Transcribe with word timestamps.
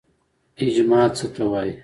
اجماع 0.65 1.05
څه 1.17 1.25
ته 1.35 1.43
وایي؟ 1.51 1.73